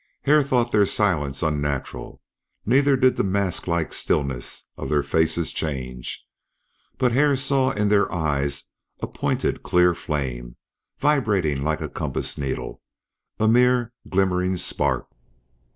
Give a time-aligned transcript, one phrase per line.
[0.23, 2.23] Hare thought their silence unnatural.
[2.65, 6.25] Neither did the mask like stillness of their faces change.
[6.97, 8.63] But Hare saw in their eyes
[8.99, 10.55] a pointed clear flame,
[10.97, 12.81] vibrating like a compass needle,
[13.39, 15.07] a mere glimmering spark.